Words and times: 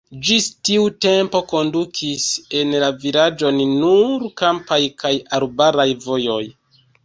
Ĝis 0.27 0.45
tiu 0.69 0.85
tempo 1.05 1.41
kondukis 1.51 2.25
en 2.61 2.73
la 2.85 2.91
vilaĝon 3.05 3.61
nur 3.77 4.27
kampaj 4.45 4.83
kaj 5.07 5.15
arbaraj 5.41 5.91
vojoj! 6.11 6.45